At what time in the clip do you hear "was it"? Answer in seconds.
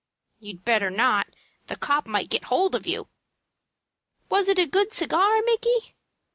4.31-4.57